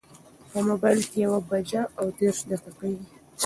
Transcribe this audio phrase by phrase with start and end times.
[0.51, 3.05] په مبایل کې یوه بجه او دېرش دقیقې وې.